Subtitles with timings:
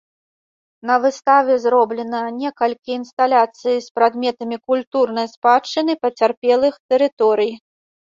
[0.89, 7.51] На выставе зроблена некалькі інсталяцый з прадметамі культурнай спадчыны пацярпелых тэрыторый.